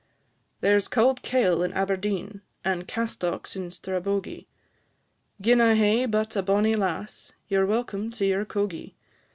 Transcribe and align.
There 0.61 0.79
's 0.79 0.87
cauld 0.87 1.21
kail 1.21 1.61
in 1.61 1.73
Aberdeen, 1.73 2.41
And 2.65 2.87
castocks 2.87 3.55
in 3.55 3.69
Strabogie; 3.69 4.47
Gin 5.39 5.61
I 5.61 5.75
hae 5.75 6.07
but 6.07 6.35
a 6.35 6.41
bonnie 6.41 6.73
lass, 6.73 7.33
Ye 7.47 7.57
're 7.59 7.67
welcome 7.67 8.09
to 8.13 8.25
your 8.25 8.43
cogie. 8.43 8.95